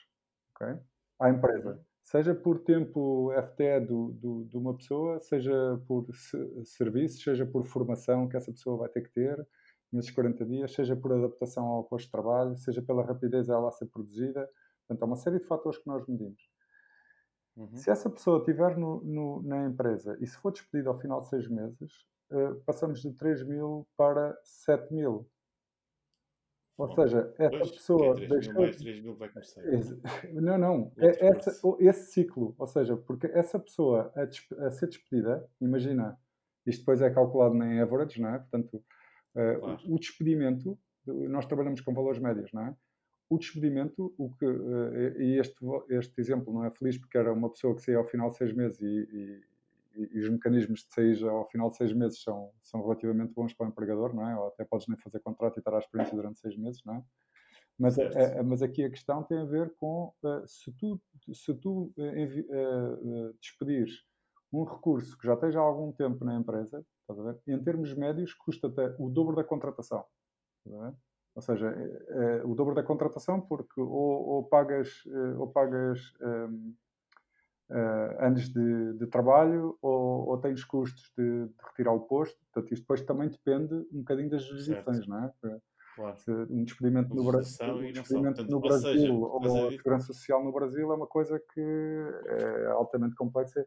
[0.55, 0.79] okay?
[1.20, 1.73] à empresa.
[1.73, 1.85] Uhum.
[2.05, 5.53] Seja por tempo FTE do, do, de uma pessoa, seja
[5.88, 6.07] por
[6.64, 9.44] serviços, seja por formação que essa pessoa vai ter que ter
[9.90, 13.73] nesses 40 dias, seja por adaptação ao posto de trabalho, seja pela rapidez dela a
[13.73, 14.49] ser produzida.
[14.87, 16.42] Portanto, há uma série de fatores que nós medimos.
[17.57, 17.77] Uhum.
[17.77, 21.29] Se essa pessoa estiver no, no, na empresa e se for despedida ao final de
[21.29, 25.29] seis meses, uh, passamos de 3 mil para 7 mil.
[26.76, 28.14] Ou seja, essa pois, pessoa.
[28.16, 28.52] 3 deixou...
[28.52, 29.62] mil mais 3 mil vai começar.
[30.32, 30.92] Não, não.
[30.98, 32.54] É essa, esse ciclo.
[32.58, 36.18] Ou seja, porque essa pessoa a, a, ser despedida, imagina,
[36.66, 38.38] isto depois é calculado em average, não é?
[38.38, 39.78] Portanto, uh, claro.
[39.87, 42.76] o, o despedimento, nós trabalhamos com valores médios, não é?
[43.30, 45.56] O despedimento, o que, uh, e este,
[45.90, 48.52] este exemplo não é feliz porque era uma pessoa que saía ao final de seis
[48.52, 49.42] meses e, e
[49.96, 53.66] e, os mecanismos de saída ao final de seis meses são, são relativamente bons para
[53.66, 54.37] o empregador, não é?
[54.37, 57.02] Ou até podes nem fazer contrato e estar à experiência durante seis meses, não é?
[57.78, 61.00] Mas, a, a, mas aqui a questão tem a ver com uh, se tu,
[61.33, 64.04] se tu uh, despedires
[64.52, 66.85] um recurso que já esteja há algum tempo na empresa,
[67.46, 70.04] em termos médios, custa até o dobro da contratação.
[71.35, 75.02] Ou seja, é, é, o dobro da contratação porque ou, ou pagas,
[75.37, 76.72] ou pagas um,
[77.70, 82.38] uh, anos de, de trabalho ou, ou, tens custos de, de, retirar o posto.
[82.53, 85.33] Portanto, isto depois também depende um bocadinho das jurisdições, não é?
[85.94, 86.16] Claro.
[86.50, 90.90] Um despedimento no, Brasil, um despedimento no Brasil seja, ou a segurança social no Brasil
[90.90, 91.61] é uma coisa que
[92.27, 93.64] é altamente complexa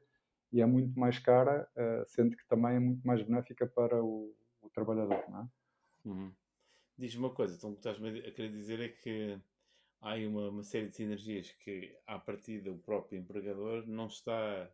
[0.52, 4.34] e é muito mais cara, uh, sendo que também é muito mais benéfica para o,
[4.62, 5.48] o trabalhador, não é?
[6.06, 6.32] Uhum.
[6.98, 9.40] Diz-me uma coisa, então o que estás a querer dizer é que
[10.02, 14.70] há aí uma, uma, série de sinergias que, à partida, o próprio empregador não está.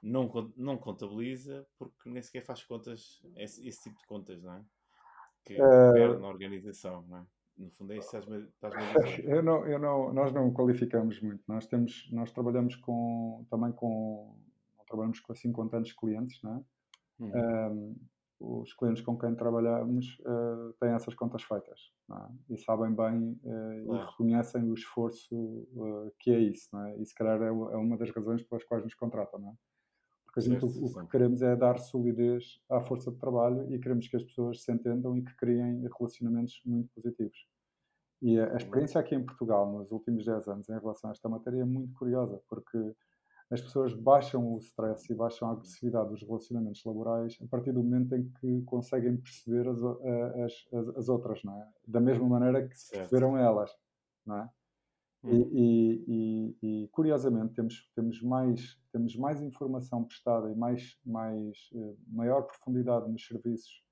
[0.00, 4.64] Não, não contabiliza porque nem sequer faz contas, esse, esse tipo de contas, não é?
[5.44, 7.26] Que uh, perde na organização, não é?
[7.58, 9.28] No fundo é isso estás a dizer.
[9.28, 11.42] Eu não, eu não, nós não qualificamos muito.
[11.48, 14.38] Nós, temos, nós trabalhamos com, também com.
[14.86, 16.64] Trabalhamos com assim com tantos clientes, não é?
[17.18, 17.72] Uhum.
[17.72, 17.96] Um,
[18.40, 22.54] os clientes com quem trabalhamos uh, têm essas contas feitas é?
[22.54, 26.76] e sabem bem uh, e reconhecem o esforço uh, que é isso.
[26.76, 27.00] É?
[27.00, 29.40] E se calhar é, é, uma das razões pelas quais nos contratam.
[29.40, 29.52] É?
[30.24, 34.06] Porque gente, o, o, que queremos é dar solidez à força de trabalho e queremos
[34.06, 37.36] que as pessoas se entendam e que criem relacionamentos muito positivos.
[38.22, 41.28] E a, a experiência aqui em Portugal nos últimos 10 anos em relação a esta
[41.28, 42.94] matéria é muito curiosa, porque
[43.50, 47.82] as pessoas baixam o stress e baixam a agressividade dos relacionamentos laborais a partir do
[47.82, 51.68] momento em que conseguem perceber as, as, as, as outras, não é?
[51.86, 53.70] Da mesma maneira que se perceberam elas,
[54.26, 54.50] não é?
[55.24, 55.30] Hum.
[55.30, 61.70] E, e, e, e, curiosamente temos, temos, mais, temos mais informação prestada e mais, mais,
[61.72, 63.82] uh, maior profundidade nos serviços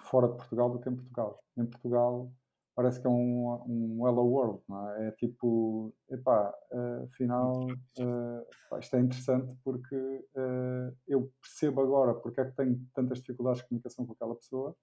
[0.00, 1.42] fora de Portugal do que em Portugal.
[1.56, 2.32] Em Portugal
[2.80, 5.08] parece que é um, um Hello World, não é?
[5.08, 12.40] É tipo, epá, uh, afinal, uh, isto é interessante porque uh, eu percebo agora porque
[12.40, 14.74] é que tenho tantas dificuldades de comunicação com aquela pessoa,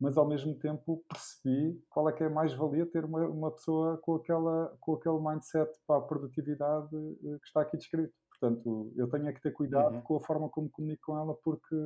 [0.00, 4.14] mas ao mesmo tempo percebi qual é que é mais-valia ter uma, uma pessoa com,
[4.14, 8.14] aquela, com aquele mindset para a produtividade que está aqui descrito.
[8.30, 10.00] Portanto, eu tenho é que ter cuidado uhum.
[10.00, 11.76] com a forma como comunico com ela porque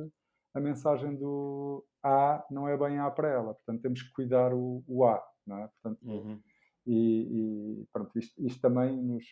[0.55, 3.53] a mensagem do A não é bem A para ela.
[3.53, 5.21] Portanto, temos que cuidar o, o A.
[5.45, 5.67] Não é?
[5.67, 6.41] Portanto, uhum.
[6.87, 9.25] e, e, pronto, isto, isto também nos.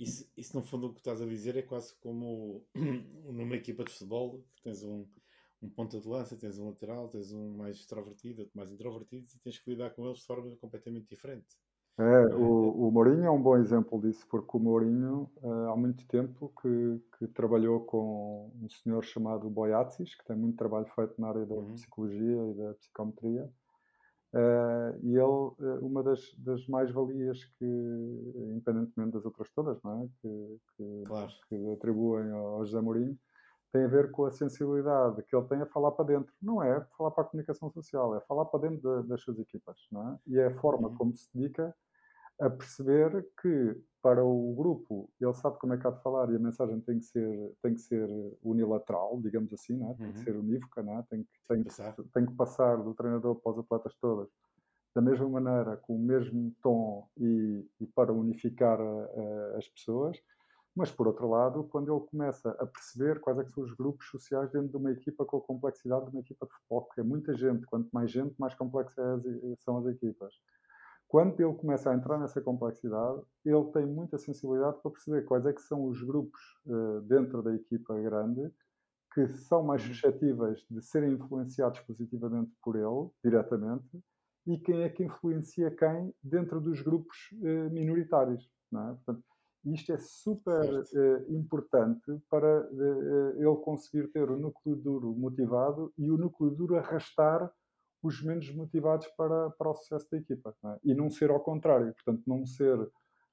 [0.00, 3.92] Isso, isso, no fundo, o que estás a dizer é quase como numa equipa de
[3.92, 5.06] futebol que tens um,
[5.62, 9.38] um ponta de lança, tens um lateral, tens um mais extrovertido, outro mais introvertido e
[9.40, 11.46] tens que lidar com eles de forma completamente diferente.
[11.96, 16.04] É, o, o Mourinho é um bom exemplo disso, porque o Mourinho uh, há muito
[16.08, 21.28] tempo que, que, trabalhou com um senhor chamado Boiatzis, que tem muito trabalho feito na
[21.28, 21.74] área da uhum.
[21.74, 23.48] psicologia e da psicometria.
[24.32, 30.08] Uh, e ele, uh, uma das, das mais-valias que, independentemente das outras todas, não é?
[30.20, 31.32] que, que, claro.
[31.48, 33.16] que atribuem ao José Mourinho,
[33.74, 36.32] tem a ver com a sensibilidade que ele tem a falar para dentro.
[36.40, 39.76] Não é falar para a comunicação social, é falar para dentro de, das suas equipas.
[39.90, 40.18] Não é?
[40.28, 40.94] E é a forma uhum.
[40.94, 41.74] como se dedica
[42.40, 46.36] a perceber que para o grupo ele sabe como é que há de falar e
[46.36, 48.08] a mensagem tem que ser, tem que ser
[48.44, 49.94] unilateral, digamos assim, não é?
[49.94, 50.12] tem uhum.
[50.12, 51.02] que ser unívoca, não é?
[51.10, 54.28] tem, que, tem, que, tem que passar do treinador para os atletas todas
[54.94, 60.16] da mesma maneira, com o mesmo tom e, e para unificar a, as pessoas
[60.76, 64.50] mas, por outro lado, quando ele começa a perceber quais é são os grupos sociais
[64.50, 67.34] dentro de uma equipa com a complexidade de uma equipa de futebol, porque é muita
[67.34, 70.34] gente, quanto mais gente, mais complexas é são as equipas.
[71.06, 75.52] Quando ele começa a entrar nessa complexidade, ele tem muita sensibilidade para perceber quais é
[75.52, 78.50] que são os grupos uh, dentro da equipa grande
[79.14, 79.94] que são mais uhum.
[79.94, 84.02] suscetíveis de serem influenciados positivamente por ele, diretamente,
[84.44, 88.50] e quem é que influencia quem dentro dos grupos uh, minoritários.
[88.72, 88.94] Não é?
[88.94, 89.22] Portanto,
[89.64, 96.10] isto é super uh, importante para uh, ele conseguir ter o núcleo duro motivado e
[96.10, 97.50] o núcleo duro arrastar
[98.02, 100.54] os menos motivados para, para o sucesso da equipa.
[100.62, 100.78] Não é?
[100.84, 102.78] E não ser ao contrário, portanto, não ser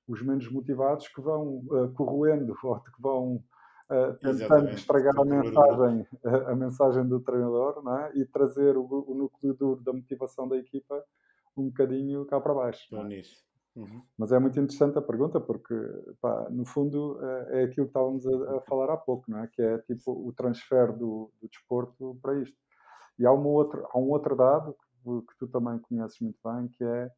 [0.07, 4.75] os menos motivados que vão uh, corroendo ou que vão uh, tentando Exatamente.
[4.75, 8.11] estragar a mensagem, a, mensagem do treinador não é?
[8.15, 11.03] e trazer o, o núcleo duro da motivação da equipa
[11.57, 12.87] um bocadinho cá para baixo.
[12.95, 13.43] Bom nisso.
[13.75, 14.01] Uhum.
[14.17, 15.75] Mas é muito interessante a pergunta porque,
[16.21, 19.47] pá, no fundo, é, é aquilo que estávamos a, a, falar há pouco, não é?
[19.47, 22.57] Que é tipo o transfer do, do desporto para isto.
[23.17, 26.67] E há, uma outra, há um outro dado que, que tu também conheces muito bem,
[26.69, 27.09] que é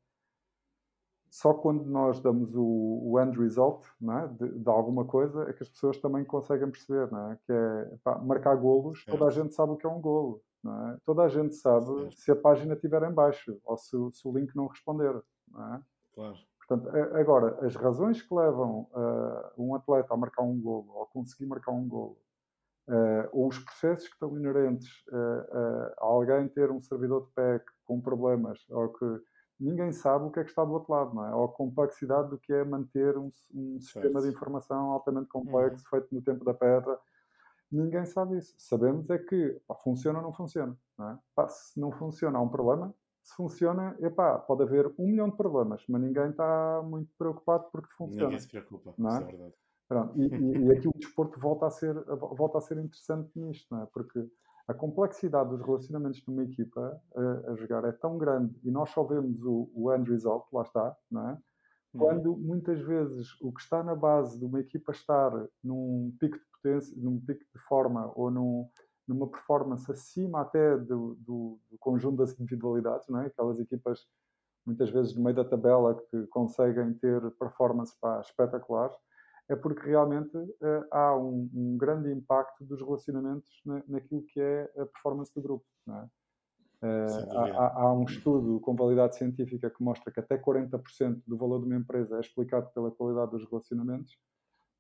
[1.34, 4.28] só quando nós damos o, o end result é?
[4.28, 7.40] de, de, alguma coisa é que as pessoas também conseguem perceber, não é?
[7.48, 10.44] Que é pá, marcar golos, toda a gente sabe o que é um golo.
[10.64, 10.98] É?
[11.04, 14.56] Toda a gente sabe se a página estiver em baixo ou se, se o link
[14.56, 15.24] não responder.
[15.48, 15.82] não é?
[16.14, 16.38] Claro.
[16.68, 21.08] Portanto, agora, as razões que levam uh, um atleta a marcar um golo, ou a
[21.08, 22.18] conseguir marcar um golo,
[22.88, 27.66] uh, ou os processos que estão inerentes uh, a alguém ter um servidor de PEC
[27.86, 29.06] com problemas, ou que
[29.60, 31.36] ninguém sabe o que é que está do outro lado, não é?
[31.36, 35.90] Ou a complexidade do que é manter um, um sistema de informação altamente complexo, uhum.
[35.90, 36.98] feito no tempo da pedra.
[37.70, 38.56] Ninguém sabe isso.
[38.58, 40.78] Sabemos é que pá, funciona ou não funciona.
[40.98, 41.20] Não é?
[41.36, 42.94] pá, se não funciona, há um problema
[43.24, 47.92] se funciona, epá, pode haver um milhão de problemas, mas ninguém está muito preocupado porque
[47.96, 48.26] funciona.
[48.26, 49.22] Ninguém se preocupa, não é?
[49.22, 49.54] é verdade.
[49.88, 53.74] Pronto, e, e, e, aqui o desporto volta a, ser, volta a ser interessante nisto,
[53.74, 53.86] não é?
[53.88, 54.28] Porque
[54.68, 58.90] a complexidade dos relacionamentos de uma equipa a, a jogar é tão grande e nós
[58.90, 61.34] só vemos o, o end result, lá está, não é?
[61.94, 62.00] Uhum.
[62.00, 65.32] Quando muitas vezes o que está na base de uma equipa estar
[65.64, 68.68] num pico de potência, num pico de forma ou num,
[69.08, 73.28] numa performance acima até do, do, do, conjunto das individualidades, não é?
[73.28, 74.08] aquelas equipas
[74.66, 78.96] muitas vezes no meio da tabela que conseguem ter performance pá, espetaculares,
[79.50, 84.72] é porque realmente uh, há um, um, grande impacto dos relacionamentos na, naquilo que é
[84.78, 85.66] a performance do grupo.
[85.90, 86.08] É?
[86.86, 91.60] Uh, há, há, um estudo com validade científica que mostra que até 40% do valor
[91.60, 94.18] de uma empresa é explicado pela qualidade dos relacionamentos,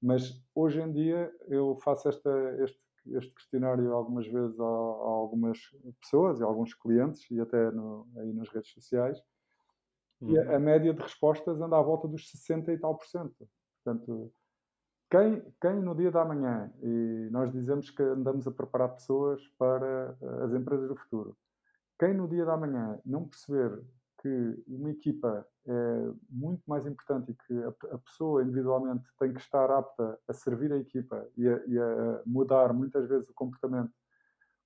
[0.01, 2.29] mas hoje em dia eu faço esta,
[2.61, 5.57] este este questionário algumas vezes a, a, algumas
[6.01, 9.21] pessoas e a alguns clientes e até no, aí nas redes sociais
[10.21, 10.31] uhum.
[10.31, 10.55] e a, uhum.
[10.55, 13.47] a, média de respostas anda à volta dos 60 e tal por cento.
[13.83, 14.31] Portanto,
[15.09, 20.17] quem, quem no dia da manhã, e nós dizemos que andamos a preparar pessoas para
[20.43, 21.37] as empresas do futuro,
[21.99, 23.83] quem no dia da manhã não perceber
[24.23, 29.69] que uma equipa é muito mais importante e que a, pessoa individualmente tem que estar
[29.69, 33.91] apta a servir a equipa e a, e a, mudar muitas vezes o comportamento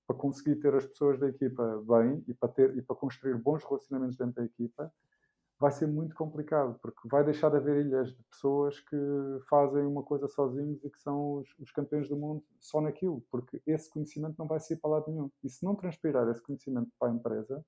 [0.06, 3.63] para conseguir ter as pessoas da equipa bem e para, ter, e para construir bons
[3.63, 4.93] relacionamentos dentro da equipa,
[5.60, 8.96] vai ser muito complicado, porque vai deixar de haver ilhas de pessoas que
[9.50, 13.60] fazem uma coisa sozinhos e que são os, os campeões do mundo só naquilo, porque
[13.65, 15.32] esse conhecimento não vai sair para lado nenhum.
[15.43, 17.65] E se não transpirar esse conhecimento para a empresa,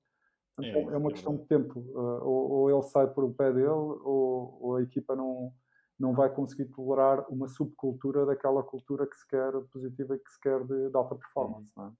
[0.64, 1.80] é, é uma é questão de tempo.
[1.80, 5.52] Uh, ou, ou, ele sai por o pé dele, ou, ou, a equipa não,
[5.98, 10.40] não vai conseguir tolerar uma subcultura daquela cultura que se quer positiva e que se
[10.40, 11.70] quer de, de alta performance.
[11.76, 11.86] Uhum.
[11.86, 11.92] É?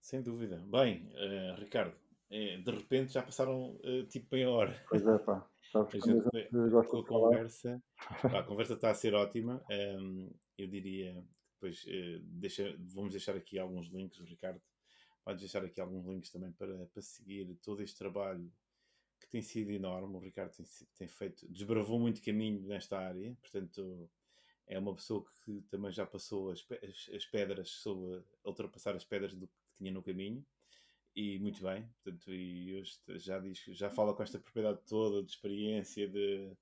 [0.00, 0.62] Sem dúvida.
[0.66, 1.94] Bem, uh, Ricardo,
[2.30, 4.84] é, de repente já passaram uh, tipo meia hora.
[4.88, 5.46] Pois é, pá.
[5.70, 7.82] Sabes, a, gente, a, conversa,
[8.24, 9.62] a conversa está a ser ótima.
[9.70, 14.60] Um, eu diria, depois uh, deixa, vamos deixar aqui alguns links, Ricardo
[15.24, 18.50] Podes deixar aqui alguns links também para, para seguir todo este trabalho
[19.20, 20.16] que tem sido enorme.
[20.16, 24.10] O Ricardo tem, tem feito, desbravou muito caminho nesta área, portanto,
[24.66, 29.34] é uma pessoa que também já passou as, as, as pedras, soube ultrapassar as pedras
[29.34, 30.44] do que tinha no caminho
[31.14, 35.30] e muito bem, portanto, e hoje já diz, já fala com esta propriedade toda de
[35.30, 36.56] experiência de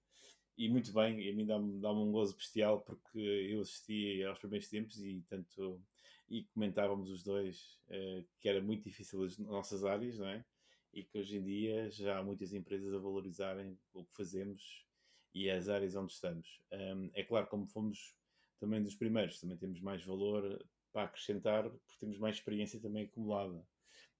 [0.56, 4.40] e muito bem, e a mim dá-me dá um gozo bestial porque eu assisti aos
[4.40, 5.80] primeiros tempos e tanto
[6.28, 10.44] e comentávamos os dois uh, que era muito difícil as nossas áreas, não é?
[10.92, 14.86] E que hoje em dia já há muitas empresas a valorizarem o que fazemos
[15.34, 16.62] e as áreas onde estamos.
[16.72, 18.14] Um, é claro, como fomos
[18.58, 23.64] também dos primeiros, também temos mais valor para acrescentar, porque temos mais experiência também acumulada.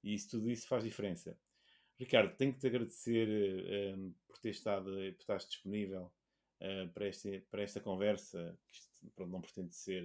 [0.03, 1.37] E isso, tudo isso faz diferença.
[1.99, 6.13] Ricardo, tenho que te agradecer um, por ter estado, por estar disponível
[6.61, 10.05] uh, para, este, para esta conversa, que isto, pronto, não pretende ser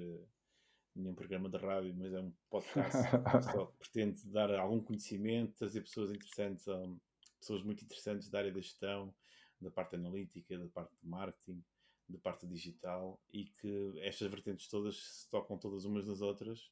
[0.95, 6.11] nenhum programa de rádio, mas é um podcast que pretende dar algum conhecimento, trazer pessoas
[6.11, 6.99] interessantes, um,
[7.39, 9.13] pessoas muito interessantes da área da gestão,
[9.59, 11.63] da parte analítica, da parte de marketing,
[12.07, 16.71] da parte digital e que estas vertentes todas se tocam todas umas nas outras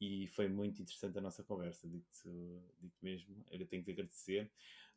[0.00, 2.28] e foi muito interessante a nossa conversa, digo-te
[2.78, 4.50] digo mesmo, eu tenho que te agradecer.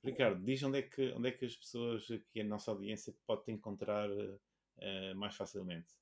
[0.04, 3.45] Ricardo, diz onde é que, onde é que as pessoas aqui, a nossa audiência, pode
[3.45, 5.93] te encontrar uh, mais facilmente.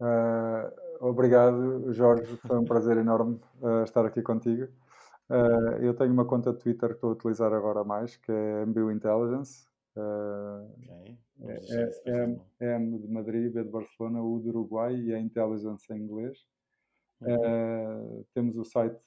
[0.00, 2.36] Uh, obrigado, Jorge.
[2.38, 4.64] Foi um prazer enorme uh, estar aqui contigo.
[5.28, 8.64] Uh, eu tenho uma conta de Twitter que estou a utilizar agora mais, que é
[8.64, 9.68] MBU Intelligence.
[9.94, 11.18] Okay.
[11.42, 15.92] É, é, é, M de Madrid, B de Barcelona, U de Uruguai e a Intelligence
[15.92, 16.46] em inglês.
[18.32, 18.98] Temos o site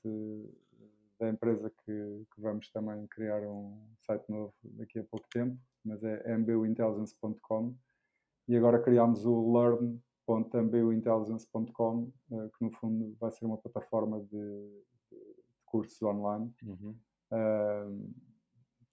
[1.20, 6.04] da empresa que, que, vamos também criar um site novo daqui a pouco tempo, mas
[6.04, 7.74] é mbuintelligence.com.
[8.48, 14.84] E agora criámos o Learn www.ambuintelligence.com, uh, que no fundo vai ser uma plataforma de,
[15.12, 15.18] de
[15.66, 16.96] cursos online, uhum.
[17.32, 18.14] uh,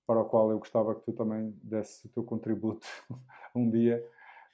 [0.06, 2.86] para o qual eu gostava que tu também desse o teu contributo
[3.54, 4.04] um dia,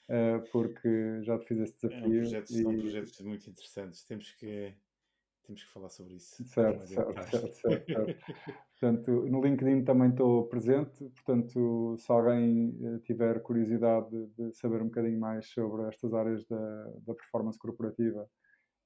[0.09, 2.05] uh, porque já te fiz esse desafio.
[2.05, 2.63] É um projeto, e...
[2.63, 4.05] São projetos muito interessantes.
[4.05, 4.75] Temos que,
[5.47, 6.45] temos que falar sobre isso.
[6.45, 8.25] Certo, certo, certo, certo, certo.
[8.79, 14.87] portanto, no LinkedIn também estou presente, portanto, se alguém eh, tiver curiosidade de saber um
[14.87, 18.29] bocadinho mais sobre estas áreas da, da performance corporativa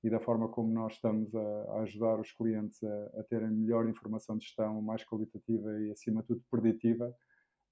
[0.03, 3.89] e da forma como nós estamos a, a ajudar os clientes a, a, terem melhor
[3.89, 7.15] informação de gestão, mais qualitativa e, acima de tudo, preditiva,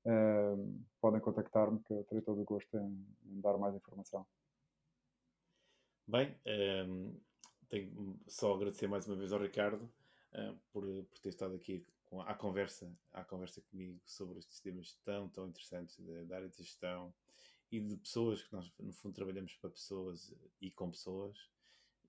[0.06, 4.26] uh, podem contactar-me que eu terei todo o gosto em, em dar mais informação.
[6.06, 7.20] Bem, um, ehm,
[7.68, 9.82] tenho só agradecer mais uma vez ao Ricardo
[10.32, 14.94] uh, por, por ter estado aqui com, à, conversa, à conversa comigo sobre estes temas
[15.04, 17.12] tão, tão interessantes da área de gestão
[17.70, 21.50] e de pessoas, que nós no fundo trabalhamos para pessoas e com pessoas.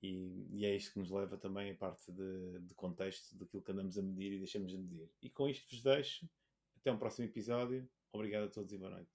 [0.01, 3.71] E, e é isto que nos leva também a parte de, de contexto daquilo que
[3.71, 5.09] andamos a medir e deixamos de medir.
[5.21, 6.29] E com isto vos deixo.
[6.77, 7.87] Até um próximo episódio.
[8.13, 9.11] Obrigado a todos e boa noite.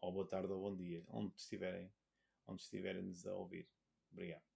[0.00, 1.90] Ou boa tarde ou bom dia, onde estiverem,
[2.46, 3.66] onde estiverem-nos a ouvir.
[4.12, 4.47] Obrigado.